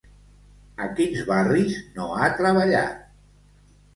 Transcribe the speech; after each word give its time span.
A 0.85 0.87
quins 0.99 1.19
barris 1.27 1.75
no 1.99 2.07
ha 2.21 2.31
treballat? 2.39 3.05